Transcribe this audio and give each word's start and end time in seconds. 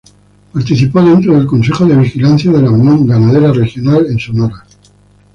Participó 0.51 0.99
dentro 1.03 1.35
del 1.37 1.45
Consejo 1.45 1.85
de 1.85 1.95
Vigilancia 1.95 2.51
de 2.51 2.63
la 2.63 2.71
Unión 2.71 3.05
Ganadera 3.05 3.53
Regional 3.53 4.07
en 4.09 4.17
Sonora. 4.17 4.63